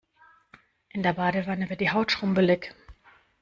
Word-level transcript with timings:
In 0.89 1.03
der 1.03 1.13
Badewanne 1.13 1.69
wird 1.69 1.79
die 1.79 1.91
Haut 1.91 2.11
schrumpelig. 2.11 2.73